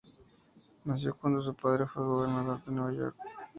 [0.83, 3.15] Nació cuando su padre fue gobernador de Nueva York.